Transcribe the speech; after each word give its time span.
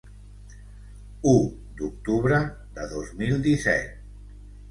U 1.33 1.35
d’octubre 1.81 2.39
de 2.79 2.87
dos 2.95 3.11
mil 3.21 3.37
disset. 3.49 3.95